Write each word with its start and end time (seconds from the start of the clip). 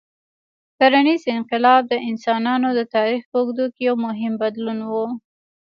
کرنيز 0.77 1.23
انقلاب 1.37 1.81
د 1.87 1.93
انسانانو 2.09 2.69
د 2.79 2.81
تاریخ 2.95 3.21
په 3.31 3.37
اوږدو 3.39 3.65
کې 3.73 3.81
یو 3.89 3.95
مهم 4.05 4.33
بدلون 4.41 4.79
و. 4.89 4.91